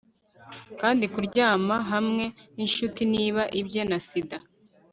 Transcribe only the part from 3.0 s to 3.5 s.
niba